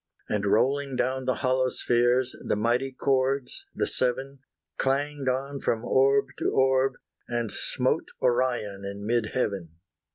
And 0.27 0.47
rolling 0.47 0.95
down 0.95 1.25
the 1.25 1.35
hollow 1.45 1.69
spheres, 1.69 2.35
The 2.43 2.55
mighty 2.55 2.91
chords, 2.91 3.67
the 3.75 3.85
seven, 3.85 4.39
Clanged 4.79 5.29
on 5.29 5.59
from 5.59 5.85
orb 5.85 6.29
to 6.39 6.49
orb, 6.49 6.93
and 7.27 7.51
smote 7.51 8.09
Orion 8.19 8.83
in 8.83 9.05
mid 9.05 9.27
heaven. 9.33 9.75